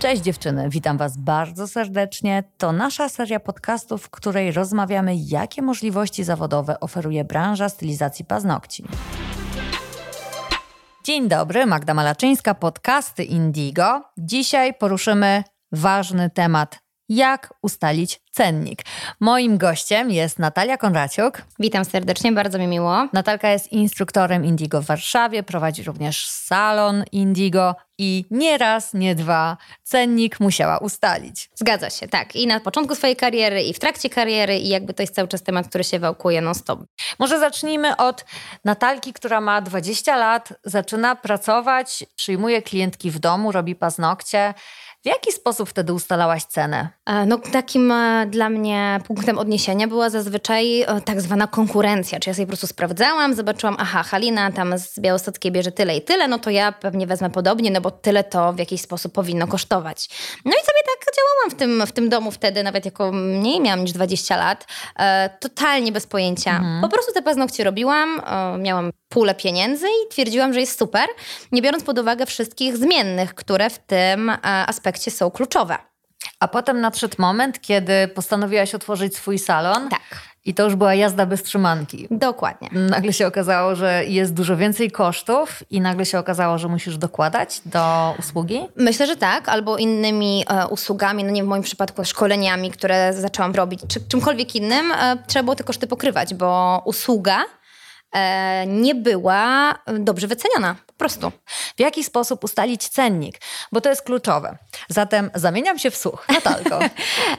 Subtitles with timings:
[0.00, 2.44] Cześć dziewczyny, witam Was bardzo serdecznie.
[2.58, 8.84] To nasza seria podcastów, w której rozmawiamy, jakie możliwości zawodowe oferuje branża stylizacji paznokci.
[11.04, 14.02] Dzień dobry, Magda Malaczyńska, podcasty Indigo.
[14.18, 16.78] Dzisiaj poruszymy ważny temat
[17.10, 18.82] jak ustalić cennik.
[19.20, 21.42] Moim gościem jest Natalia Konraciuk.
[21.58, 23.08] Witam serdecznie, bardzo mi miło.
[23.12, 29.56] Natalka jest instruktorem Indigo w Warszawie, prowadzi również salon Indigo i nie raz, nie dwa
[29.82, 31.50] cennik musiała ustalić.
[31.54, 32.36] Zgadza się, tak.
[32.36, 35.42] I na początku swojej kariery, i w trakcie kariery, i jakby to jest cały czas
[35.42, 36.80] temat, który się wałkuje non-stop.
[37.18, 38.24] Może zacznijmy od
[38.64, 44.54] Natalki, która ma 20 lat, zaczyna pracować, przyjmuje klientki w domu, robi paznokcie.
[45.04, 46.88] W jaki sposób wtedy ustalałaś cenę?
[47.06, 52.20] E, no, takim e, dla mnie punktem odniesienia była zazwyczaj e, tak zwana konkurencja.
[52.20, 56.02] Czy ja sobie po prostu sprawdzałam, zobaczyłam, aha, Halina tam z Białostockiej bierze tyle i
[56.02, 59.46] tyle, no to ja pewnie wezmę podobnie, no bo tyle to w jakiś sposób powinno
[59.46, 60.08] kosztować.
[60.44, 63.80] No i sobie tak działałam w tym, w tym domu wtedy, nawet jako mniej miałam
[63.80, 64.66] niż 20 lat,
[65.40, 66.56] totalnie bez pojęcia.
[66.56, 66.82] Mhm.
[66.82, 68.22] Po prostu te paznokcie robiłam,
[68.58, 71.06] miałam pulę pieniędzy i twierdziłam, że jest super,
[71.52, 75.76] nie biorąc pod uwagę wszystkich zmiennych, które w tym aspekcie aspekcie są kluczowe.
[76.40, 79.88] A potem nadszedł moment, kiedy postanowiłaś otworzyć swój salon.
[79.88, 80.00] Tak.
[80.44, 82.06] I to już była jazda bez trzymanki.
[82.10, 82.68] Dokładnie.
[82.72, 87.60] Nagle się okazało, że jest dużo więcej kosztów i nagle się okazało, że musisz dokładać
[87.64, 88.60] do usługi?
[88.76, 93.54] Myślę, że tak, albo innymi e, usługami, no nie w moim przypadku szkoleniami, które zaczęłam
[93.54, 97.59] robić, czy czymkolwiek innym, e, trzeba było te koszty pokrywać, bo usługa e,
[98.66, 101.32] nie była dobrze wyceniona prostu.
[101.76, 103.38] W jaki sposób ustalić cennik?
[103.72, 104.58] Bo to jest kluczowe.
[104.88, 106.26] Zatem zamieniam się w słuch.
[106.28, 106.78] Natalko.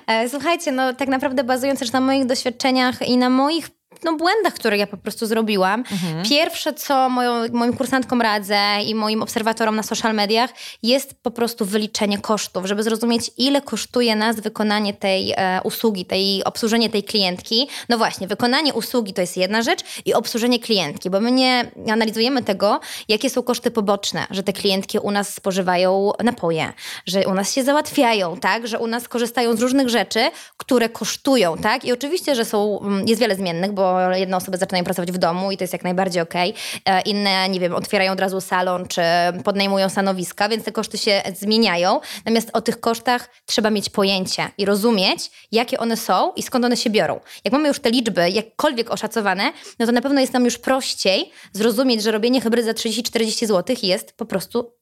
[0.08, 3.70] E, słuchajcie, no tak naprawdę bazując też na moich doświadczeniach i na moich
[4.04, 5.84] no, błędach, które ja po prostu zrobiłam.
[5.92, 6.26] Mhm.
[6.26, 10.50] Pierwsze, co moją, moim kursantkom radzę i moim obserwatorom na social mediach,
[10.84, 16.44] jest po prostu wyliczenie kosztów, żeby zrozumieć, ile kosztuje nas wykonanie tej e, usługi, tej,
[16.44, 17.68] obsłużenie tej klientki.
[17.90, 22.44] No właśnie, wykonanie usługi to jest jedna rzecz i obsłużenie klientki, bo my nie analizujemy
[22.44, 26.74] tego, jakie są koszty poboczne, że te klientki u nas spożywają napoje,
[27.06, 31.58] że u nas się załatwiają, tak, że u nas korzystają z różnych rzeczy, które kosztują,
[31.58, 35.18] tak, i oczywiście, że są, mm, jest wiele zmiennych, bo jedne osoby zaczynają pracować w
[35.18, 36.54] domu i to jest jak najbardziej okej.
[36.86, 37.02] Okay.
[37.02, 39.02] Inne, nie wiem, otwierają od razu salon czy
[39.44, 42.00] podnajmują stanowiska, więc te koszty się zmieniają.
[42.26, 46.78] Natomiast o tych kosztach trzeba mieć pojęcie i rozumieć, jakie one są i skąd one
[46.78, 47.20] się biorą.
[47.46, 51.32] Jak mamy już te liczby jakkolwiek oszacowane, no to na pewno jest nam już prościej
[51.54, 54.81] zrozumieć, że robienie hybrydy za 30-40 zł jest po prostu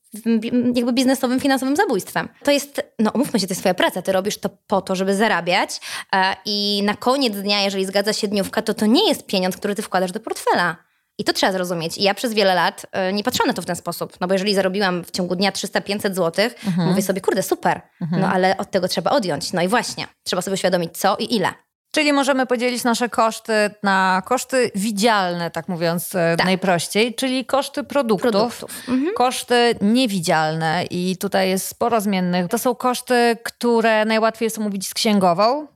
[0.76, 2.30] jakby biznesowym, finansowym zabójstwem.
[2.44, 5.16] To jest, no umówmy się, to jest twoja praca, ty robisz to po to, żeby
[5.16, 5.80] zarabiać
[6.16, 9.76] e, i na koniec dnia, jeżeli zgadza się dniówka, to to nie jest pieniądz, który
[9.76, 10.90] ty wkładasz do portfela.
[11.20, 11.98] I to trzeba zrozumieć.
[11.98, 14.18] I ja przez wiele lat y, nie patrzyłam na to w ten sposób.
[14.22, 16.90] No bo jeżeli zarobiłam w ciągu dnia 300-500 zł, mhm.
[16.90, 17.82] mówię sobie, kurde, super.
[18.02, 18.22] Mhm.
[18.22, 19.54] No ale od tego trzeba odjąć.
[19.54, 21.54] No i właśnie, trzeba sobie uświadomić co i ile.
[21.92, 26.46] Czyli możemy podzielić nasze koszty na koszty widzialne, tak mówiąc e, tak.
[26.46, 28.72] najprościej, czyli koszty produktów, produktów.
[28.90, 29.14] Mhm.
[29.16, 32.48] koszty niewidzialne i tutaj jest sporo zmiennych.
[32.48, 35.68] To są koszty, które najłatwiej jest omówić z księgową.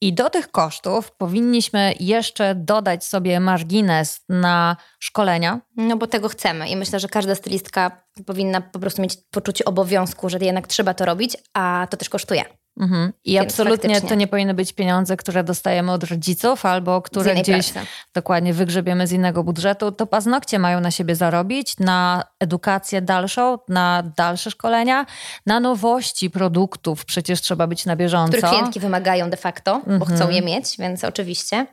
[0.00, 5.60] I do tych kosztów powinniśmy jeszcze dodać sobie margines na szkolenia.
[5.76, 10.28] No bo tego chcemy i myślę, że każda stylistka powinna po prostu mieć poczucie obowiązku,
[10.28, 12.44] że jednak trzeba to robić, a to też kosztuje.
[12.80, 13.12] Mhm.
[13.24, 14.08] I Więc absolutnie faktycznie.
[14.08, 17.88] to nie powinny być pieniądze, które dostajemy od rodziców albo które gdzieś pracy.
[18.14, 19.92] dokładnie wygrzebiemy z innego budżetu.
[19.92, 25.06] To paznokcie mają na siebie zarobić, na edukację dalszą, na dalsze szkolenia,
[25.46, 27.04] na nowości produktów.
[27.04, 28.32] Przecież trzeba być na bieżąco.
[28.32, 29.98] Które klientki wymagają de facto, mhm.
[29.98, 31.66] bo chcą je mieć, więc oczywiście.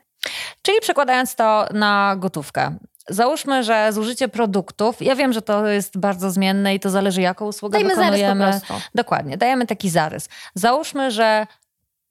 [0.62, 2.76] Czyli przekładając to na gotówkę.
[3.10, 7.46] Załóżmy, że zużycie produktów, ja wiem, że to jest bardzo zmienne i to zależy, jaką
[7.46, 8.46] usługę Dajmy wykonujemy.
[8.46, 8.90] Zarys po prostu.
[8.96, 10.30] Dokładnie, dajemy taki zarys.
[10.56, 11.48] Załóżmy, że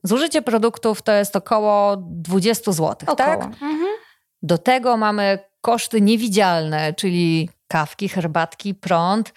[0.03, 3.17] zużycie produktów to jest około 20 zł, około.
[3.17, 3.43] tak?
[3.45, 3.87] Mhm.
[4.43, 9.33] Do tego mamy koszty niewidzialne, czyli kawki, herbatki, prąd.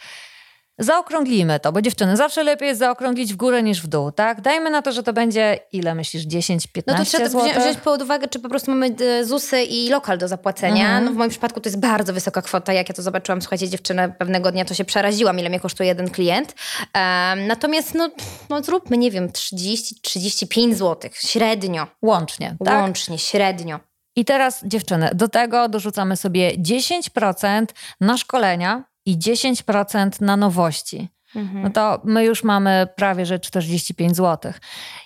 [0.79, 4.41] Zaokrąglimy to, bo dziewczyny, zawsze lepiej jest zaokrąglić w górę niż w dół, tak?
[4.41, 8.01] Dajmy na to, że to będzie, ile myślisz, 10, 15 No to trzeba wziąć pod
[8.01, 10.85] uwagę, czy po prostu mamy e, ZUSy i lokal do zapłacenia.
[10.85, 11.05] Mhm.
[11.05, 12.73] No w moim przypadku to jest bardzo wysoka kwota.
[12.73, 16.09] Jak ja to zobaczyłam, słuchajcie, dziewczynę pewnego dnia to się przeraziłam, ile mnie kosztuje jeden
[16.09, 16.55] klient.
[16.95, 18.09] Um, natomiast no,
[18.49, 21.87] no zróbmy, nie wiem, 30-35 zł średnio.
[22.01, 22.81] Łącznie, tak?
[22.81, 23.79] Łącznie, średnio.
[24.15, 27.65] I teraz dziewczyny, do tego dorzucamy sobie 10%
[28.01, 31.09] na szkolenia, i 10% na nowości.
[31.35, 31.63] Mhm.
[31.63, 34.53] No to my już mamy prawie że 45 zł.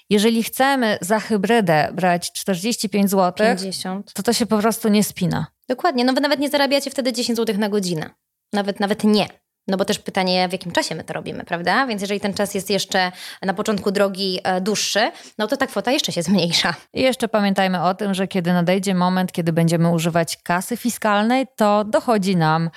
[0.09, 4.13] Jeżeli chcemy za hybrydę brać 45 zł, 50.
[4.13, 5.47] to to się po prostu nie spina.
[5.69, 8.09] Dokładnie, no wy nawet nie zarabiacie wtedy 10 zł na godzinę.
[8.53, 9.27] Nawet, nawet nie.
[9.67, 11.87] No bo też pytanie, w jakim czasie my to robimy, prawda?
[11.87, 13.11] Więc jeżeli ten czas jest jeszcze
[13.41, 16.75] na początku drogi e, dłuższy, no to ta kwota jeszcze się zmniejsza.
[16.93, 21.83] I jeszcze pamiętajmy o tym, że kiedy nadejdzie moment, kiedy będziemy używać kasy fiskalnej, to
[21.83, 22.69] dochodzi nam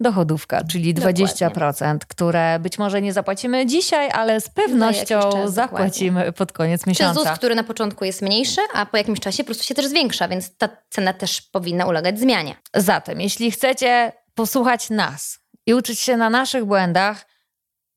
[0.00, 1.26] dochodówka, czyli dokładnie.
[1.26, 6.32] 20%, które być może nie zapłacimy dzisiaj, ale z pewnością czas, zapłacimy dokładnie.
[6.32, 7.14] pod koniec miesiąca.
[7.14, 9.86] To ZUS, który na początku jest mniejszy, a po jakimś czasie po prostu się też
[9.86, 12.54] zwiększa, więc ta cena też powinna ulegać zmianie.
[12.74, 17.26] Zatem, jeśli chcecie posłuchać nas, i uczyć się na naszych błędach,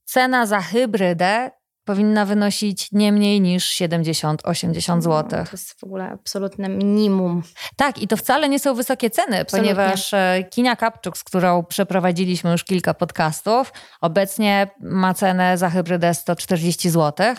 [0.06, 1.52] cena za hybrydę
[1.88, 5.40] powinna wynosić nie mniej niż 70-80 zł.
[5.40, 7.44] No, to jest w ogóle absolutne minimum.
[7.76, 9.76] Tak, i to wcale nie są wysokie ceny, Absolutnie.
[9.76, 16.14] ponieważ e, Kinia Kapczuk, z którą przeprowadziliśmy już kilka podcastów, obecnie ma cenę za hybrydę
[16.14, 17.28] 140 zł.
[17.28, 17.36] E,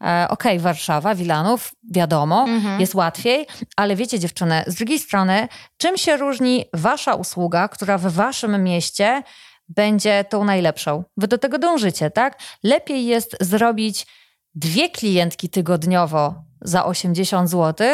[0.00, 2.80] Okej, okay, Warszawa, Wilanów, wiadomo, mhm.
[2.80, 3.46] jest łatwiej,
[3.76, 9.22] ale wiecie dziewczyny, z drugiej strony, czym się różni wasza usługa, która w waszym mieście
[9.68, 11.04] będzie tą najlepszą.
[11.16, 12.38] Wy do tego dążycie, tak?
[12.62, 14.06] Lepiej jest zrobić
[14.54, 17.86] dwie klientki tygodniowo za 80 zł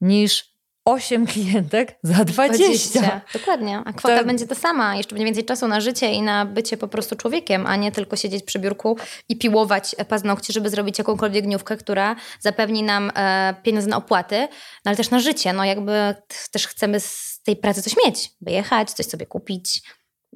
[0.00, 0.56] niż
[0.86, 2.64] 8 klientek za 20.
[3.00, 3.20] 20.
[3.32, 3.82] Dokładnie.
[3.84, 4.24] A kwota to...
[4.24, 4.96] będzie ta sama.
[4.96, 8.16] Jeszcze będzie więcej czasu na życie i na bycie po prostu człowiekiem, a nie tylko
[8.16, 8.96] siedzieć przy biurku
[9.28, 14.48] i piłować paznokcie, żeby zrobić jakąkolwiek dniówkę, która zapewni nam e, pieniądze na opłaty,
[14.84, 15.52] no ale też na życie.
[15.52, 16.14] No jakby
[16.52, 18.30] też chcemy z tej pracy coś mieć.
[18.40, 19.82] Wyjechać, coś sobie kupić,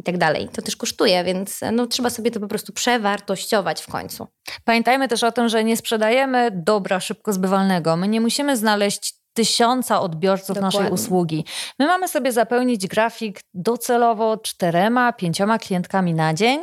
[0.01, 0.49] i tak dalej.
[0.49, 4.27] To też kosztuje, więc no, trzeba sobie to po prostu przewartościować w końcu.
[4.65, 7.97] Pamiętajmy też o tym, że nie sprzedajemy dobra szybko zbywalnego.
[7.97, 10.81] My nie musimy znaleźć tysiąca odbiorców Dokładnie.
[10.81, 11.45] naszej usługi.
[11.79, 16.61] My mamy sobie zapełnić grafik docelowo czterema, pięcioma klientkami na dzień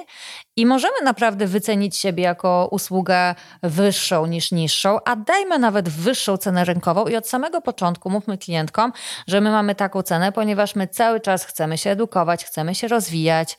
[0.55, 6.65] i możemy naprawdę wycenić siebie jako usługę wyższą niż niższą, a dajmy nawet wyższą cenę
[6.65, 8.93] rynkową i od samego początku mówmy klientkom,
[9.27, 13.57] że my mamy taką cenę, ponieważ my cały czas chcemy się edukować, chcemy się rozwijać.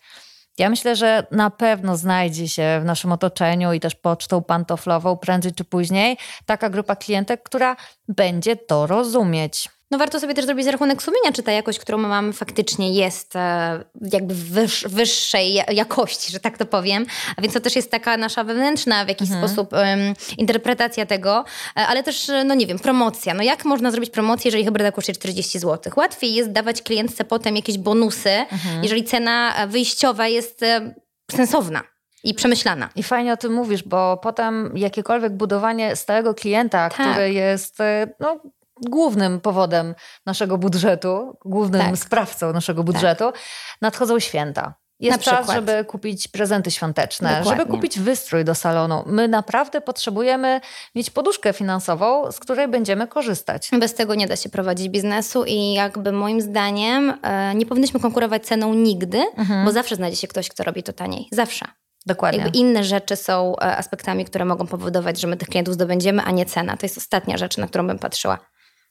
[0.59, 5.53] Ja myślę, że na pewno znajdzie się w naszym otoczeniu i też pocztą pantoflową prędzej
[5.55, 6.17] czy później
[6.47, 7.77] taka grupa klientek, która
[8.09, 9.78] będzie to rozumieć.
[9.91, 13.37] No warto sobie też zrobić rachunek sumienia, czy ta jakość, którą my mamy faktycznie jest
[13.37, 17.07] e, jakby wyż, wyższej jakości, że tak to powiem.
[17.37, 19.49] A więc to też jest taka nasza wewnętrzna w jakiś mhm.
[19.49, 21.45] sposób um, interpretacja tego,
[21.77, 23.35] e, ale też, no nie wiem, promocja.
[23.35, 25.93] No jak można zrobić promocję, jeżeli hybryda kosztuje 40 zł?
[25.97, 28.83] Łatwiej jest dawać klientce potem jakieś bonusy, mhm.
[28.83, 30.95] jeżeli cena wyjściowa jest e,
[31.31, 31.83] sensowna
[32.25, 32.89] i przemyślana.
[32.97, 37.11] I fajnie o tym mówisz, bo potem jakiekolwiek budowanie stałego klienta, tak.
[37.11, 37.79] który jest
[38.21, 38.41] no,
[38.87, 39.95] głównym powodem
[40.27, 41.99] naszego budżetu, głównym tak.
[41.99, 43.41] sprawcą naszego budżetu, tak.
[43.81, 44.75] nadchodzą święta.
[45.01, 47.51] Jest czas, żeby kupić prezenty świąteczne, Dokładnie.
[47.51, 49.03] żeby kupić wystrój do salonu.
[49.07, 50.61] My naprawdę potrzebujemy
[50.95, 53.71] mieć poduszkę finansową, z której będziemy korzystać.
[53.81, 58.47] Bez tego nie da się prowadzić biznesu i jakby moim zdaniem e, nie powinniśmy konkurować
[58.47, 59.65] ceną nigdy, mhm.
[59.65, 61.29] bo zawsze znajdzie się ktoś, kto robi to taniej.
[61.33, 61.67] Zawsze.
[62.07, 62.41] Dokładnie.
[62.41, 66.31] Jakby inne rzeczy są e, aspektami, które mogą powodować, że my tych klientów zdobędziemy, a
[66.31, 66.77] nie cena.
[66.77, 68.39] To jest ostatnia rzecz, na którą bym patrzyła.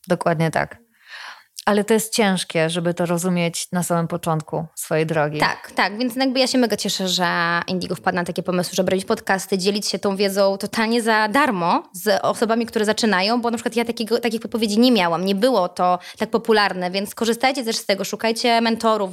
[0.08, 0.87] Dokładnie tak.
[1.68, 5.40] Ale to jest ciężkie, żeby to rozumieć na samym początku swojej drogi.
[5.40, 5.98] Tak, tak.
[5.98, 7.28] Więc jakby ja się mega cieszę, że
[7.68, 11.84] Indigo wpadł na takie pomysły, żeby robić podcasty, dzielić się tą wiedzą totalnie za darmo
[11.94, 15.26] z osobami, które zaczynają, bo na przykład ja takiego, takich podpowiedzi nie miałam.
[15.26, 18.04] Nie było to tak popularne, więc korzystajcie też z tego.
[18.04, 19.12] Szukajcie mentorów,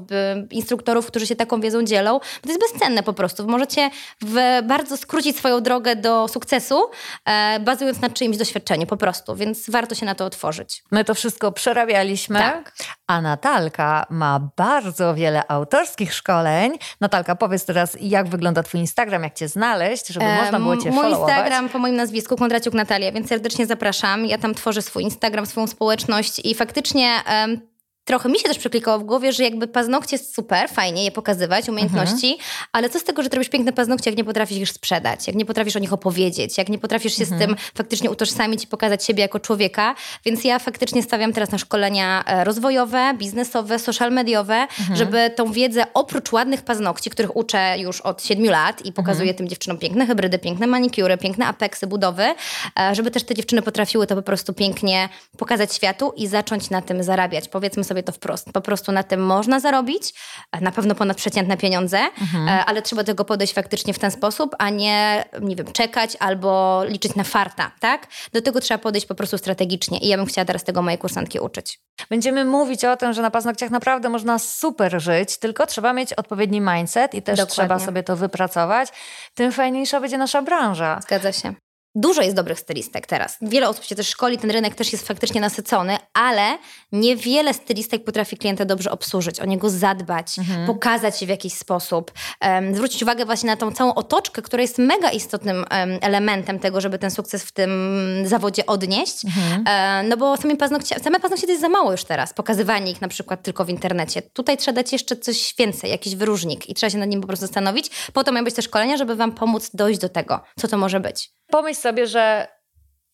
[0.50, 3.48] instruktorów, którzy się taką wiedzą dzielą, bo to jest bezcenne po prostu.
[3.48, 3.90] Możecie
[4.22, 6.82] w bardzo skrócić swoją drogę do sukcesu,
[7.24, 10.82] e, bazując na czyimś doświadczeniu po prostu, więc warto się na to otworzyć.
[10.90, 12.72] My to wszystko przerabialiśmy tak.
[13.06, 16.72] A Natalka ma bardzo wiele autorskich szkoleń.
[17.00, 20.90] Natalka, powiedz teraz, jak wygląda Twój Instagram, jak Cię znaleźć, żeby um, można było Cię
[20.90, 21.30] Mój followować.
[21.30, 24.26] Instagram po moim nazwisku, Kondraciuk Natalia, więc serdecznie zapraszam.
[24.26, 27.08] Ja tam tworzę swój Instagram, swoją społeczność i faktycznie...
[27.42, 27.73] Um,
[28.04, 31.68] trochę mi się też przyklikało w głowie, że jakby paznokcie jest super, fajnie je pokazywać,
[31.68, 32.48] umiejętności, mhm.
[32.72, 35.44] ale co z tego, że robisz piękne paznokcie, jak nie potrafisz ich sprzedać, jak nie
[35.44, 37.40] potrafisz o nich opowiedzieć, jak nie potrafisz się mhm.
[37.40, 39.94] z tym faktycznie utożsamić i pokazać siebie jako człowieka.
[40.24, 44.96] Więc ja faktycznie stawiam teraz na szkolenia e, rozwojowe, biznesowe, social mediowe, mhm.
[44.96, 49.36] żeby tą wiedzę oprócz ładnych paznokci, których uczę już od siedmiu lat i pokazuję mhm.
[49.36, 52.24] tym dziewczynom piękne hybrydy, piękne manikury, piękne apeksy, budowy,
[52.80, 55.08] e, żeby też te dziewczyny potrafiły to po prostu pięknie
[55.38, 57.48] pokazać światu i zacząć na tym zarabiać.
[57.48, 58.52] Powiedzmy sobie sobie to wprost.
[58.52, 60.14] Po prostu na tym można zarobić,
[60.60, 62.48] na pewno ponadprzeciętne pieniądze, mhm.
[62.48, 66.16] E, ale trzeba do tego podejść faktycznie w ten sposób, a nie, nie wiem, czekać
[66.20, 68.06] albo liczyć na farta, tak?
[68.32, 71.38] Do tego trzeba podejść po prostu strategicznie i ja bym chciała teraz tego mojej kursantki
[71.38, 71.80] uczyć.
[72.10, 76.60] Będziemy mówić o tym, że na paznokciach naprawdę można super żyć, tylko trzeba mieć odpowiedni
[76.60, 77.52] mindset i też Dokładnie.
[77.52, 78.88] trzeba sobie to wypracować.
[79.34, 81.00] Tym fajniejsza będzie nasza branża.
[81.02, 81.54] Zgadza się.
[81.94, 83.36] Dużo jest dobrych stylistek teraz.
[83.42, 86.58] Wiele osób się też szkoli, ten rynek też jest faktycznie nasycony, ale
[86.92, 90.66] niewiele stylistek potrafi klienta dobrze obsłużyć, o niego zadbać, mhm.
[90.66, 94.78] pokazać się w jakiś sposób, um, zwrócić uwagę właśnie na tą całą otoczkę, która jest
[94.78, 97.70] mega istotnym um, elementem tego, żeby ten sukces w tym
[98.24, 99.24] zawodzie odnieść.
[99.24, 99.64] Mhm.
[99.66, 103.00] E, no bo same paznokcie, same paznokcie to jest za mało już teraz, pokazywanie ich
[103.00, 104.22] na przykład tylko w internecie.
[104.22, 107.46] Tutaj trzeba dać jeszcze coś więcej, jakiś wyróżnik i trzeba się nad nim po prostu
[107.46, 107.90] zastanowić.
[108.12, 111.00] Po to mają być te szkolenia, żeby wam pomóc dojść do tego, co to może
[111.00, 111.30] być.
[111.50, 112.48] Pomyśl sobie, że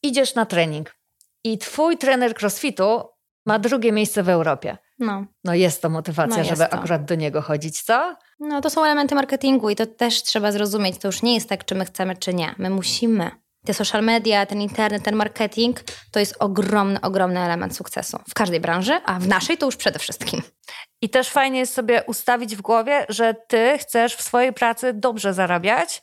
[0.02, 0.94] idziesz na trening
[1.44, 3.02] i twój trener crossfitu
[3.46, 4.76] ma drugie miejsce w Europie.
[4.98, 6.76] No, no jest to motywacja, no jest żeby to.
[6.76, 8.16] akurat do niego chodzić, co?
[8.40, 10.98] No to są elementy marketingu i to też trzeba zrozumieć.
[10.98, 12.54] To już nie jest tak, czy my chcemy, czy nie.
[12.58, 13.30] My musimy.
[13.66, 18.60] Te social media, ten internet, ten marketing to jest ogromny, ogromny element sukcesu w każdej
[18.60, 20.42] branży, a w naszej to już przede wszystkim.
[21.02, 25.34] I też fajnie jest sobie ustawić w głowie, że ty chcesz w swojej pracy dobrze
[25.34, 26.02] zarabiać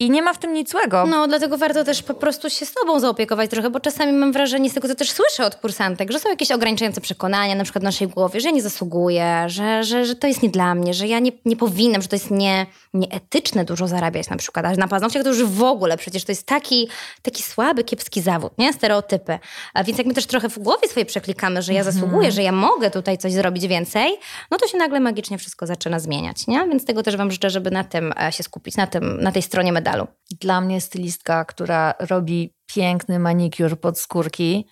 [0.00, 1.06] i nie ma w tym nic złego.
[1.06, 4.70] No, dlatego warto też po prostu się z tobą zaopiekować trochę, bo czasami mam wrażenie,
[4.70, 7.84] z tego co też słyszę od kursantek, że są jakieś ograniczające przekonania na przykład w
[7.84, 11.06] naszej głowie, że ja nie zasługuję, że, że, że to jest nie dla mnie, że
[11.06, 14.88] ja nie, nie powinnam, że to jest nie, nieetyczne dużo zarabiać na przykład, a na
[14.88, 16.88] paznokciach to już w ogóle, przecież to jest taki,
[17.22, 18.72] taki słaby, kiepski zawód, nie?
[18.72, 19.38] Stereotypy.
[19.74, 21.94] A więc jak my też trochę w głowie swoje przeklikamy, że ja mhm.
[21.94, 24.12] zasługuję, że ja mogę tutaj coś zrobić więcej,
[24.50, 26.68] no to się nagle magicznie wszystko zaczyna zmieniać, nie?
[26.68, 29.42] Więc tego też wam życzę, żeby na tym e, się skupić, na, tym, na tej
[29.42, 30.06] stronie medalu medalu.
[30.40, 34.66] Dla mnie stylistka, która robi piękny manikur pod skórki,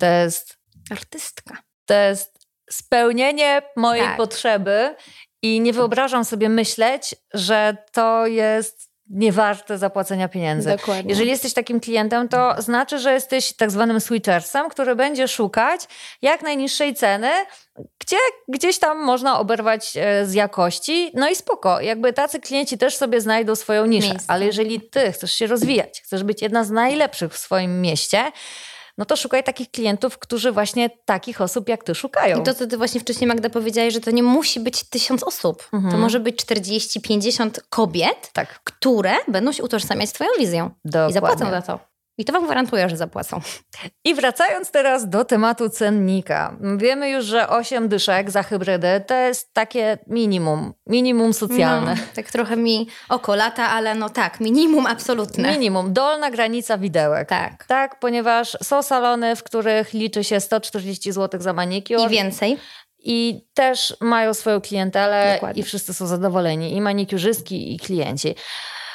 [0.00, 0.58] to jest
[0.90, 1.56] artystka.
[1.86, 2.38] To jest
[2.70, 4.16] spełnienie mojej tak.
[4.16, 4.94] potrzeby
[5.42, 10.70] i nie wyobrażam sobie myśleć, że to jest niewarte zapłacenia pieniędzy.
[10.70, 11.10] Dokładnie.
[11.10, 15.88] Jeżeli jesteś takim klientem, to znaczy, że jesteś tak zwanym switchersem, który będzie szukać
[16.22, 17.30] jak najniższej ceny,
[18.06, 18.16] gdzie
[18.48, 21.10] gdzieś tam można oberwać e, z jakości.
[21.14, 24.08] No i spoko, jakby tacy klienci też sobie znajdą swoją niszę.
[24.08, 24.26] Miejsce.
[24.28, 28.32] Ale jeżeli ty chcesz się rozwijać, chcesz być jedna z najlepszych w swoim mieście,
[28.98, 32.40] no to szukaj takich klientów, którzy właśnie takich osób jak ty szukają.
[32.40, 35.68] I to, co ty właśnie wcześniej, Magda, powiedziałaś, że to nie musi być tysiąc osób.
[35.72, 35.92] Mhm.
[35.92, 38.60] To może być 40, 50 kobiet, tak.
[38.64, 40.70] które będą się utożsamiać z twoją wizją.
[40.84, 41.10] Dokładnie.
[41.10, 41.93] I zapłacą za to.
[42.18, 43.40] I to wam gwarantuję, że zapłacą.
[44.04, 46.56] I wracając teraz do tematu cennika.
[46.76, 51.94] Wiemy już, że 8 dyszek za hybrydę to jest takie minimum, minimum socjalne.
[51.94, 55.52] No, tak trochę mi oko lata, ale no tak, minimum absolutne.
[55.52, 57.28] Minimum, dolna granica widełek.
[57.28, 57.64] Tak.
[57.64, 62.00] Tak, ponieważ są salony, w których liczy się 140 zł za manikiur.
[62.00, 62.58] I więcej.
[62.98, 65.60] I też mają swoją klientelę Dokładnie.
[65.60, 68.34] i wszyscy są zadowoleni, i manikiurzystki, i klienci.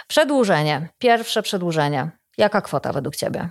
[0.08, 2.19] Przedłużenie, pierwsze przedłużenie.
[2.40, 3.50] Jaka kwota według Ciebie?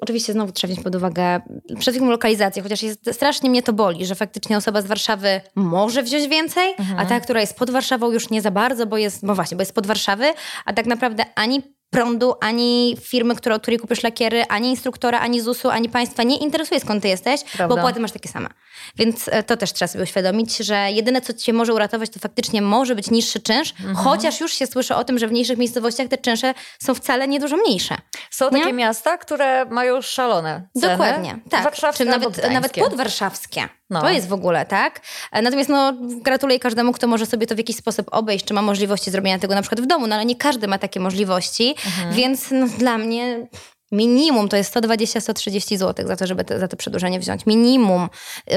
[0.00, 4.06] Oczywiście znowu trzeba wziąć pod uwagę przede wszystkim lokalizację, chociaż jest, strasznie mnie to boli,
[4.06, 6.98] że faktycznie osoba z Warszawy może wziąć więcej, mhm.
[6.98, 9.60] a ta, która jest pod Warszawą już nie za bardzo, bo jest, bo właśnie, bo
[9.60, 10.24] jest pod Warszawy,
[10.64, 11.62] a tak naprawdę ani
[11.92, 16.36] prądu, ani firmy, która, od której kupisz lakiery, ani instruktora, ani ZUS-u, ani państwa nie
[16.36, 17.74] interesuje skąd ty jesteś, Prawda.
[17.74, 18.48] bo opłaty masz takie same.
[18.96, 22.62] Więc e, to też trzeba sobie uświadomić, że jedyne, co cię może uratować, to faktycznie
[22.62, 23.96] może być niższy czynsz, mhm.
[23.96, 27.40] chociaż już się słyszy o tym, że w mniejszych miejscowościach te czynsze są wcale nie
[27.40, 27.96] dużo mniejsze.
[28.30, 28.60] Są nie?
[28.60, 30.92] takie miasta, które mają szalone ceny.
[30.92, 31.64] Dokładnie, tak.
[31.64, 33.68] Warszawskie Czy nawet, nawet podwarszawskie.
[33.92, 34.00] No.
[34.00, 35.00] To jest w ogóle, tak?
[35.32, 38.62] E, natomiast no, gratuluję każdemu, kto może sobie to w jakiś sposób obejść, czy ma
[38.62, 42.14] możliwości zrobienia tego na przykład w domu, no ale nie każdy ma takie możliwości, mhm.
[42.14, 43.46] więc no, dla mnie
[43.92, 47.46] Minimum to jest 120-130 zł za to, żeby te, za to przedłużenie wziąć.
[47.46, 48.08] Minimum.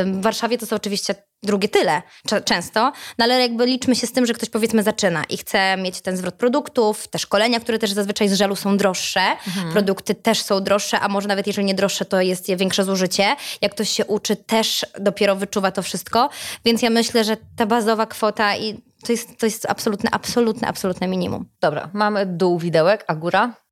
[0.05, 2.01] W Warszawie to są oczywiście drugie tyle
[2.45, 6.01] często, no ale jakby liczmy się z tym, że ktoś powiedzmy zaczyna i chce mieć
[6.01, 9.71] ten zwrot produktów, te szkolenia, które też zazwyczaj z żelu są droższe, mhm.
[9.73, 13.35] produkty też są droższe, a może nawet jeżeli nie droższe, to jest większe zużycie.
[13.61, 16.29] Jak ktoś się uczy, też dopiero wyczuwa to wszystko,
[16.65, 21.07] więc ja myślę, że ta bazowa kwota i to jest, to jest absolutne, absolutne, absolutne
[21.07, 21.45] minimum.
[21.61, 23.64] Dobra, mamy dół widełek, a góra?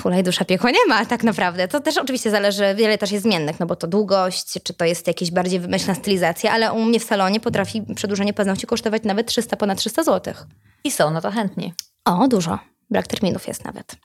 [0.00, 1.68] Hulaj dusza piekła nie ma tak naprawdę.
[1.68, 5.06] To też oczywiście zależy, wiele też jest zmiennych, no bo to długość, czy to jest
[5.06, 9.56] jakieś bardziej wymyślna stylizacja, ale u mnie w salonie potrafi przedłużenie paznokci kosztować nawet 300,
[9.56, 10.34] ponad 300 zł.
[10.84, 11.74] I są no to chętni.
[12.04, 12.58] O, dużo.
[12.90, 13.96] Brak terminów jest nawet.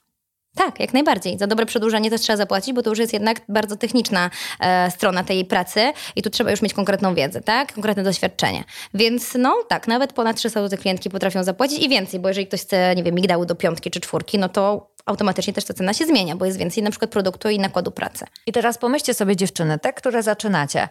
[0.54, 1.38] Tak, jak najbardziej.
[1.38, 4.30] Za dobre przedłużenie też trzeba zapłacić, bo to już jest jednak bardzo techniczna
[4.60, 7.72] e, strona tej pracy i tu trzeba już mieć konkretną wiedzę, tak?
[7.72, 8.64] Konkretne doświadczenie.
[8.94, 12.60] Więc no tak, nawet ponad 300 zł klientki potrafią zapłacić i więcej, bo jeżeli ktoś
[12.60, 16.06] chce, nie wiem, migdały do piątki czy czwórki, no to automatycznie też ta cena się
[16.06, 18.24] zmienia, bo jest więcej na przykład produktu i nakładu pracy.
[18.46, 20.88] I teraz pomyślcie sobie dziewczyny, te, które zaczynacie.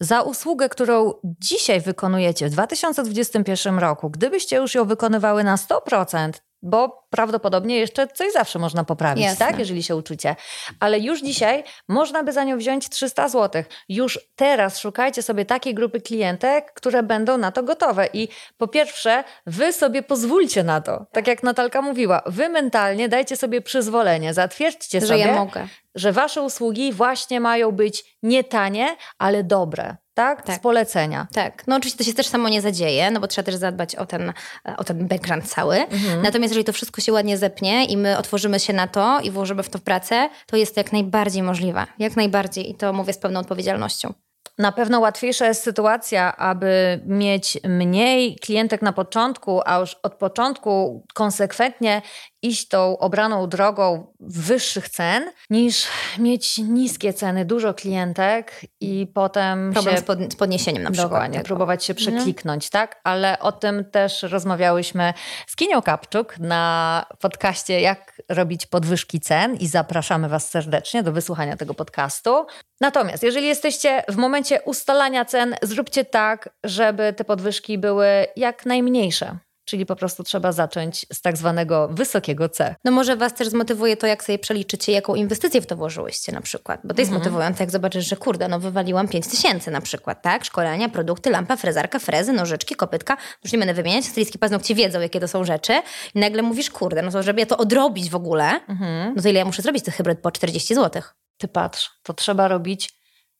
[0.00, 6.30] Za usługę, którą dzisiaj wykonujecie w 2021 roku, gdybyście już ją wykonywały na 100%,
[6.64, 9.46] bo prawdopodobnie jeszcze coś zawsze można poprawić, Jasne.
[9.46, 10.36] tak, jeżeli się uczycie.
[10.80, 13.62] Ale już dzisiaj można by za nią wziąć 300 zł.
[13.88, 18.08] Już teraz szukajcie sobie takiej grupy klientek, które będą na to gotowe.
[18.12, 18.28] I
[18.58, 21.06] po pierwsze, wy sobie pozwólcie na to.
[21.12, 25.68] Tak jak Natalka mówiła, wy mentalnie dajcie sobie przyzwolenie, zatwierdźcie że sobie, ja mogę.
[25.94, 30.42] Że wasze usługi właśnie mają być nie tanie, ale dobre tak?
[30.42, 30.56] tak?
[30.56, 31.26] Z polecenia.
[31.32, 31.66] Tak.
[31.66, 34.32] No oczywiście to się też samo nie zadzieje, no bo trzeba też zadbać o ten,
[34.76, 35.76] o ten background cały.
[35.76, 36.22] Mhm.
[36.22, 39.62] Natomiast jeżeli to wszystko się ładnie zepnie i my otworzymy się na to i włożymy
[39.62, 41.86] w to pracę, to jest to jak najbardziej możliwe.
[41.98, 44.14] Jak najbardziej i to mówię z pełną odpowiedzialnością.
[44.58, 51.04] Na pewno łatwiejsza jest sytuacja, aby mieć mniej klientek na początku, a już od początku
[51.14, 52.02] konsekwentnie
[52.44, 59.94] iść tą obraną drogą wyższych cen, niż mieć niskie ceny, dużo klientek i potem Problem
[59.94, 60.00] się...
[60.00, 61.10] z, pod, z podniesieniem na przykład.
[61.10, 62.16] Dokładnie, próbować się mhm.
[62.16, 63.00] przekliknąć, tak?
[63.04, 65.14] Ale o tym też rozmawiałyśmy
[65.46, 71.56] z Kinią Kapczuk na podcaście Jak robić podwyżki cen i zapraszamy Was serdecznie do wysłuchania
[71.56, 72.46] tego podcastu.
[72.80, 79.38] Natomiast jeżeli jesteście w momencie ustalania cen, zróbcie tak, żeby te podwyżki były jak najmniejsze.
[79.64, 82.74] Czyli po prostu trzeba zacząć z tak zwanego wysokiego C.
[82.84, 86.40] No może Was też zmotywuje to, jak sobie przeliczycie, jaką inwestycję w to włożyłyście na
[86.40, 86.80] przykład.
[86.84, 87.20] Bo to jest mhm.
[87.20, 90.44] motywujące, jak zobaczysz, że kurde, no wywaliłam 5 tysięcy na przykład, tak?
[90.44, 93.16] Szkolenia, produkty, lampa, frezarka, frezy, nożyczki, kopytka.
[93.44, 95.82] Już nie będę wymieniać, styliski paznokci wiedzą, jakie to są rzeczy.
[96.14, 99.12] I nagle mówisz, kurde, no to żeby ja to odrobić w ogóle, mhm.
[99.16, 101.02] no to ile ja muszę zrobić ten hybryd po 40 zł?
[101.38, 102.92] Ty patrz, to trzeba robić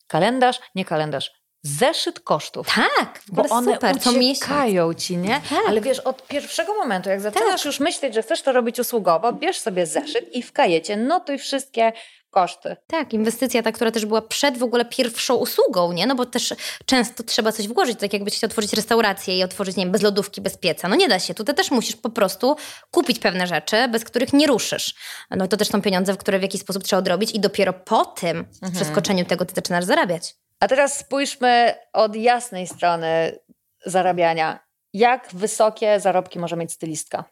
[0.07, 2.67] kalendarz, nie kalendarz, zeszyt kosztów.
[2.75, 5.41] Tak, bo one super, uciekają ci, nie?
[5.51, 5.59] Tak.
[5.69, 7.65] Ale wiesz, od pierwszego momentu, jak zaczynasz tak.
[7.65, 11.93] już myśleć, że chcesz to robić usługowo, bierz sobie zeszyt i w kajecie notuj wszystkie
[12.31, 12.77] koszty.
[12.87, 16.07] Tak, inwestycja ta, która też była przed w ogóle pierwszą usługą, nie?
[16.07, 16.55] No bo też
[16.87, 20.41] często trzeba coś włożyć, tak jakbyś chciał otworzyć restaurację i otworzyć, nie wiem, bez lodówki,
[20.41, 20.89] bez pieca.
[20.89, 21.35] No nie da się.
[21.35, 22.57] Tutaj też musisz po prostu
[22.91, 24.95] kupić pewne rzeczy, bez których nie ruszysz.
[25.31, 28.37] No to też są pieniądze, które w jakiś sposób trzeba odrobić i dopiero po tym
[28.39, 28.73] mhm.
[28.73, 30.35] przeskoczeniu tego ty zaczynasz zarabiać.
[30.65, 33.39] A teraz spójrzmy od jasnej strony
[33.87, 34.59] zarabiania.
[34.93, 37.25] Jak wysokie zarobki może mieć stylistka?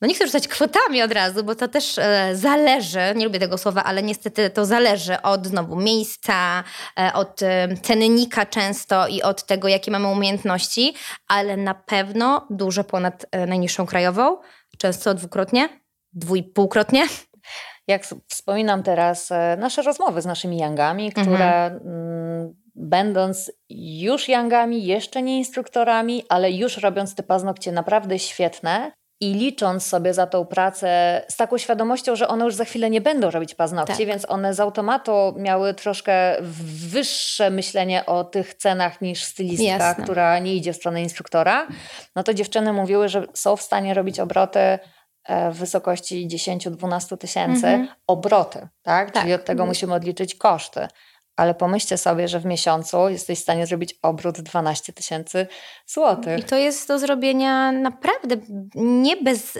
[0.00, 3.58] No nie chcę rzucać kwotami od razu, bo to też e, zależy, nie lubię tego
[3.58, 6.64] słowa, ale niestety to zależy od znowu miejsca,
[6.98, 10.94] e, od e, cennika często i od tego, jakie mamy umiejętności,
[11.28, 14.36] ale na pewno dużo ponad e, najniższą krajową,
[14.78, 15.68] często dwukrotnie,
[16.12, 17.06] dwójpółkrotnie
[17.88, 22.54] jak wspominam teraz e, nasze rozmowy z naszymi yangami, które mhm.
[22.76, 29.86] Będąc już yangami, jeszcze nie instruktorami, ale już robiąc te paznokcie naprawdę świetne, i licząc
[29.86, 33.54] sobie za tą pracę z taką świadomością, że one już za chwilę nie będą robić
[33.54, 34.06] paznokci, tak.
[34.06, 36.36] więc one z automatu miały troszkę
[36.90, 40.04] wyższe myślenie o tych cenach niż stylistka, Jasne.
[40.04, 41.66] która nie idzie w stronę instruktora,
[42.16, 44.78] no to dziewczyny mówiły, że są w stanie robić obroty
[45.28, 47.88] w wysokości 10-12 tysięcy mhm.
[48.06, 49.10] obroty, tak?
[49.10, 49.22] tak?
[49.22, 50.88] Czyli od tego musimy odliczyć koszty.
[51.36, 55.46] Ale pomyślcie sobie, że w miesiącu jesteś w stanie zrobić obrót 12 tysięcy
[55.86, 56.38] złotych.
[56.38, 58.36] I to jest do zrobienia naprawdę
[58.74, 59.58] nie, bez,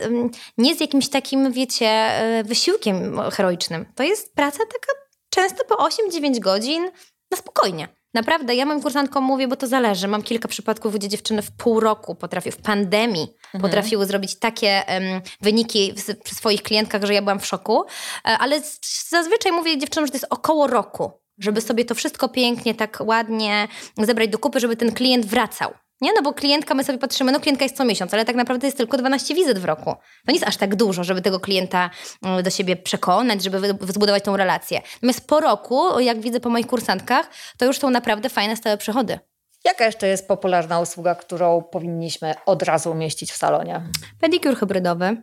[0.58, 3.86] nie z jakimś takim, wiecie, e, wysiłkiem heroicznym.
[3.94, 4.92] To jest praca taka
[5.30, 6.90] często po 8-9 godzin
[7.34, 7.88] na spokojnie.
[8.14, 10.08] Naprawdę, ja moim kursantkom mówię, bo to zależy.
[10.08, 13.62] Mam kilka przypadków, gdzie dziewczyny w pół roku potrafiły, w pandemii mhm.
[13.62, 17.84] potrafiły zrobić takie um, wyniki w, przy swoich klientkach, że ja byłam w szoku.
[17.84, 18.62] E, ale
[19.08, 23.68] zazwyczaj mówię dziewczynom, że to jest około roku, żeby sobie to wszystko pięknie, tak ładnie
[23.98, 25.74] zebrać do kupy, żeby ten klient wracał.
[26.04, 28.66] Nie, no bo klientka, my sobie patrzymy, no klientka jest co miesiąc, ale tak naprawdę
[28.66, 29.94] jest tylko 12 wizyt w roku.
[30.26, 31.90] To nie jest aż tak dużo, żeby tego klienta
[32.22, 34.80] mm, do siebie przekonać, żeby zbudować tą relację.
[34.94, 39.18] Natomiast po roku, jak widzę po moich kursantkach, to już są naprawdę fajne stałe przychody.
[39.64, 43.82] Jaka jeszcze jest popularna usługa, którą powinniśmy od razu umieścić w salonie?
[44.20, 45.22] Pedikur hybrydowy.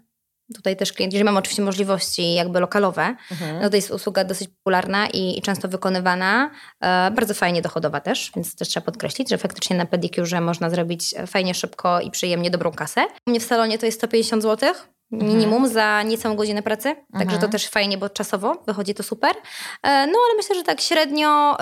[0.55, 3.61] Tutaj też klient, jeżeli mamy oczywiście możliwości jakby lokalowe, mhm.
[3.61, 8.31] no to jest usługa dosyć popularna i, i często wykonywana, e, bardzo fajnie dochodowa też,
[8.35, 12.71] więc też trzeba podkreślić, że faktycznie na pedikurze można zrobić fajnie, szybko i przyjemnie dobrą
[12.71, 13.05] kasę.
[13.27, 14.73] U mnie w salonie to jest 150 zł,
[15.11, 15.73] minimum mhm.
[15.73, 17.05] za niecałą godzinę pracy, mhm.
[17.13, 17.51] także to mhm.
[17.51, 19.31] też fajnie, bo czasowo wychodzi to super.
[19.31, 19.37] E,
[19.83, 21.57] no ale myślę, że tak średnio,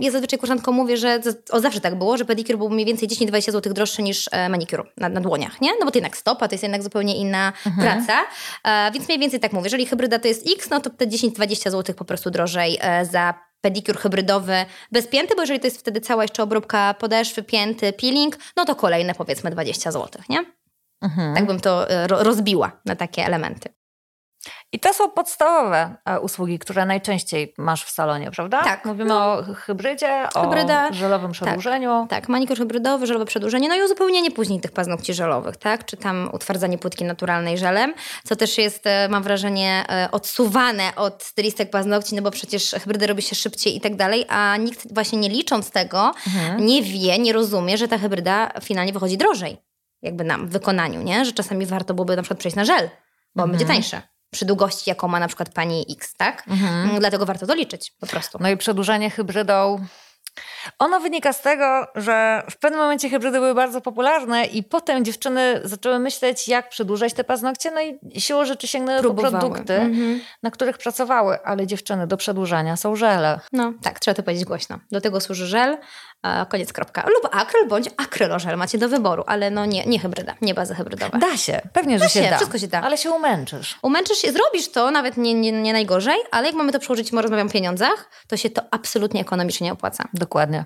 [0.00, 3.52] ja zazwyczaj kurzantkom mówię, że o zawsze tak było, że pedikur był mniej więcej 10-20
[3.52, 5.70] zł droższy niż e, manikur na, na dłoniach, nie?
[5.80, 7.86] No bo to jednak stopa, to jest jednak zupełnie inna mhm.
[7.86, 8.20] praca,
[8.64, 11.70] e, więc mniej więcej tak mówię, jeżeli hybryda to jest X, no to te 10-20
[11.70, 12.78] zł po prostu drożej
[13.10, 14.54] za pedikur hybrydowy
[14.92, 18.74] bez pięty, bo jeżeli to jest wtedy cała jeszcze obróbka podeszwy, pięty, peeling, no to
[18.74, 20.59] kolejne powiedzmy 20 zł, nie?
[21.02, 21.34] Mhm.
[21.34, 23.68] Tak bym to e, rozbiła na takie elementy.
[24.72, 28.62] I to są podstawowe e, usługi, które najczęściej masz w salonie, prawda?
[28.62, 28.84] Tak.
[28.84, 29.32] Mówimy no.
[29.32, 30.88] o hybrydzie, Hybryda.
[30.88, 31.40] o żelowym tak.
[31.40, 32.06] przedłużeniu.
[32.10, 32.28] Tak, tak.
[32.28, 35.84] manikur hybrydowy, żelowe przedłużenie, no i uzupełnienie później tych paznokci żelowych, tak?
[35.84, 41.70] Czy tam utwardzanie płytki naturalnej żelem, co też jest, e, mam wrażenie, odsuwane od stylistek
[41.70, 45.28] paznokci, no bo przecież hybrydy robi się szybciej i tak dalej, a nikt właśnie nie
[45.28, 46.66] licząc tego, mhm.
[46.66, 49.69] nie wie, nie rozumie, że ta hybryda finalnie wychodzi drożej.
[50.02, 51.24] Jakby nam w wykonaniu, nie?
[51.24, 52.90] Że czasami warto byłoby na przykład przejść na żel,
[53.34, 53.50] bo mhm.
[53.50, 56.44] będzie tańsze przy długości, jaką ma na przykład pani X, tak?
[56.48, 56.84] Mhm.
[56.84, 58.38] Mm, dlatego warto to liczyć po prostu.
[58.40, 59.86] No i przedłużanie hybrydą
[60.78, 65.60] ono wynika z tego, że w pewnym momencie hybrydy były bardzo popularne i potem dziewczyny
[65.64, 69.32] zaczęły myśleć, jak przedłużać te paznokcie, no i siłą rzeczy sięgnęły Próbowały.
[69.34, 70.18] po produkty, mm-hmm.
[70.42, 73.40] na których pracowały, ale dziewczyny do przedłużania są żele.
[73.52, 74.78] No tak, trzeba to powiedzieć głośno.
[74.90, 75.78] Do tego służy żel,
[76.48, 77.06] koniec kropka.
[77.06, 81.18] Lub akryl bądź akrylożel macie do wyboru, ale no nie, nie hybryda, nie baza hybrydowa.
[81.18, 82.36] Da się, pewnie, że da się, się da.
[82.36, 82.82] Wszystko się da.
[82.82, 83.78] Ale się umęczysz.
[83.82, 87.46] Umęczysz się, zrobisz to, nawet nie, nie, nie najgorzej, ale jak mamy to przełożyć, rozmawiam
[87.46, 90.04] o pieniądzach, to się to absolutnie ekonomicznie nie opłaca.
[90.14, 90.64] Dokładnie.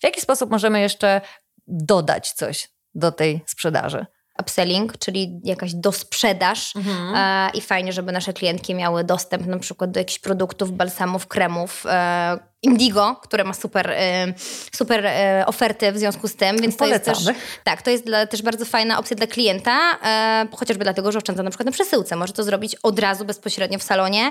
[0.00, 1.20] W jaki sposób możemy jeszcze
[1.66, 4.06] dodać coś do tej sprzedaży?
[4.40, 7.14] Upselling, czyli jakaś dosprzedaż mhm.
[7.14, 11.84] e, i fajnie, żeby nasze klientki miały dostęp na przykład do jakichś produktów, balsamów, kremów,
[11.86, 14.34] e, Indigo, które ma super, e,
[14.72, 17.04] super e, oferty w związku z tym, więc Polecamy.
[17.04, 20.84] to jest też, tak, to jest dla, też bardzo fajna opcja dla klienta, e, chociażby
[20.84, 22.16] dlatego, że oszczędza na przykład na przesyłce.
[22.16, 24.30] Może to zrobić od razu bezpośrednio w salonie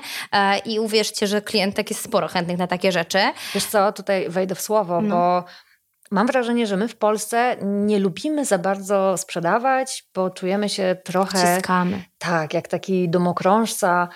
[0.65, 3.19] i uwierzcie, że klientek jest sporo chętnych na takie rzeczy.
[3.55, 5.15] Wiesz co, tutaj wejdę w słowo, no.
[5.15, 5.43] bo
[6.15, 11.55] Mam wrażenie, że my w Polsce nie lubimy za bardzo sprzedawać, bo czujemy się trochę.
[11.55, 12.03] Ciskamy.
[12.17, 14.09] Tak, jak taki domokrążca,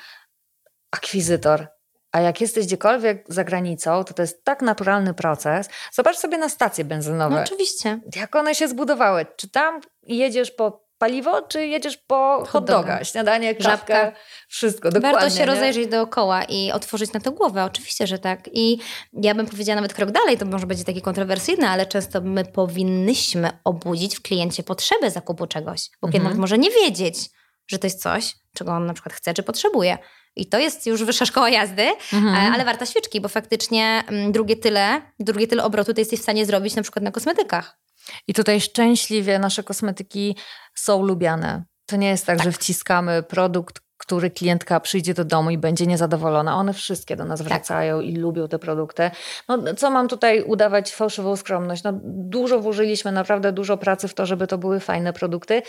[0.92, 1.68] akwizytor.
[2.12, 5.70] A jak jesteś gdziekolwiek za granicą, to to jest tak naturalny proces.
[5.92, 7.36] Zobacz sobie na stacje benzynowe.
[7.36, 8.00] No oczywiście.
[8.16, 9.26] Jak one się zbudowały.
[9.36, 14.12] Czy tam jedziesz po paliwo, czy jedziesz po hot doga, śniadanie, kawkę,
[14.48, 15.12] wszystko, dokładnie.
[15.12, 15.46] Warto się nie?
[15.46, 18.50] rozejrzeć dookoła i otworzyć na to głowę, oczywiście, że tak.
[18.54, 18.80] I
[19.14, 23.50] ja bym powiedziała nawet krok dalej, to może będzie takie kontrowersyjne, ale często my powinnyśmy
[23.64, 26.12] obudzić w kliencie potrzebę zakupu czegoś, bo mhm.
[26.12, 27.30] klient nawet może nie wiedzieć,
[27.68, 29.98] że to jest coś, czego on na przykład chce, czy potrzebuje.
[30.36, 32.36] I to jest już wyższa szkoła jazdy, mhm.
[32.36, 36.24] E, ale warta świeczki, bo faktycznie mm, drugie tyle, drugie tyle obrotu to jesteś w
[36.24, 37.80] stanie zrobić na przykład na kosmetykach.
[38.28, 40.36] I tutaj szczęśliwie nasze kosmetyki
[40.76, 41.63] są lubiane.
[41.86, 45.88] To nie jest tak, tak, że wciskamy produkt, który klientka przyjdzie do domu i będzie
[45.88, 46.56] niezadowolona.
[46.56, 47.48] One wszystkie do nas tak.
[47.48, 48.08] wracają tak.
[48.08, 49.12] i lubią te produkty.
[49.48, 51.84] No, co mam tutaj udawać fałszywą skromność?
[51.84, 55.62] No, dużo włożyliśmy, naprawdę dużo pracy w to, żeby to były fajne produkty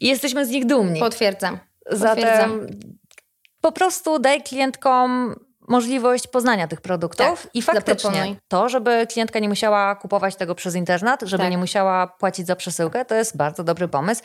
[0.00, 1.00] i jesteśmy z nich dumni.
[1.00, 1.58] Potwierdzam.
[1.84, 1.98] Potwierdzam.
[1.98, 2.66] Zatem
[3.60, 5.34] po prostu daj klientkom
[5.70, 10.74] możliwość poznania tych produktów tak, i faktycznie to, żeby klientka nie musiała kupować tego przez
[10.74, 11.50] internet, żeby tak.
[11.50, 14.22] nie musiała płacić za przesyłkę, to jest bardzo dobry pomysł.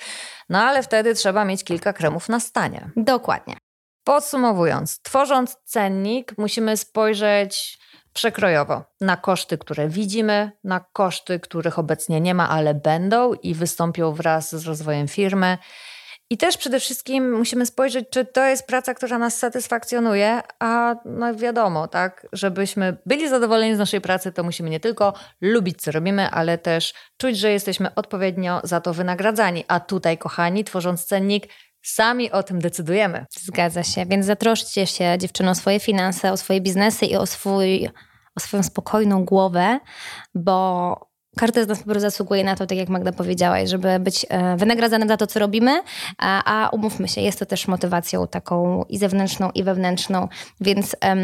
[0.50, 2.90] No ale wtedy trzeba mieć kilka kremów na stanie.
[2.96, 3.58] Dokładnie.
[4.04, 7.80] Podsumowując, tworząc cennik, musimy spojrzeć
[8.14, 14.14] przekrojowo na koszty, które widzimy, na koszty, których obecnie nie ma, ale będą i wystąpią
[14.14, 15.58] wraz z rozwojem firmy.
[16.30, 21.36] I też przede wszystkim musimy spojrzeć, czy to jest praca, która nas satysfakcjonuje, a no
[21.36, 26.30] wiadomo, tak, żebyśmy byli zadowoleni z naszej pracy, to musimy nie tylko lubić, co robimy,
[26.30, 29.64] ale też czuć, że jesteśmy odpowiednio za to wynagradzani.
[29.68, 31.48] A tutaj, kochani, tworząc cennik,
[31.86, 33.26] Sami o tym decydujemy.
[33.32, 37.90] Zgadza się, więc zatroszcie się dziewczyno o swoje finanse, o swoje biznesy i o, swój,
[38.36, 39.80] o swoją spokojną głowę,
[40.36, 44.26] bo każdy z nas po prostu zasługuje na to, tak jak Magda powiedziałaś, żeby być
[44.30, 45.82] e, wynagradzanym za to, co robimy,
[46.18, 50.28] a, umówmy się, jest to też motywacją taką i zewnętrzną, i wewnętrzną,
[50.62, 51.20] więc um,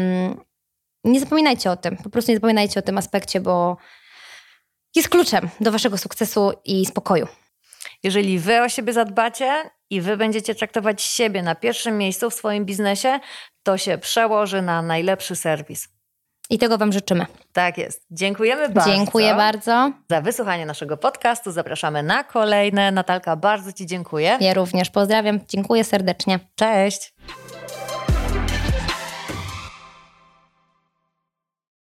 [1.04, 3.76] nie zapominajcie o tym, po prostu nie zapominajcie o tym aspekcie, bo
[4.96, 7.26] jest kluczem do waszego sukcesu i spokoju.
[8.02, 12.64] Jeżeli wy o siebie zadbacie i wy będziecie traktować siebie na pierwszym miejscu w swoim
[12.64, 13.20] biznesie,
[13.62, 15.88] to się przełoży na najlepszy serwis.
[16.52, 17.26] I tego Wam życzymy.
[17.52, 18.06] Tak jest.
[18.10, 18.90] Dziękujemy bardzo.
[18.90, 19.92] Dziękuję bardzo.
[20.10, 21.52] Za wysłuchanie naszego podcastu.
[21.52, 22.90] Zapraszamy na kolejne.
[22.90, 24.38] Natalka, bardzo Ci dziękuję.
[24.40, 25.40] Ja również pozdrawiam.
[25.48, 26.38] Dziękuję serdecznie.
[26.54, 27.14] Cześć.